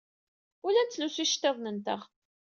Ur 0.65 0.71
la 0.71 0.83
nettlusu 0.83 1.19
iceḍḍiḍen-nteɣ. 1.23 2.01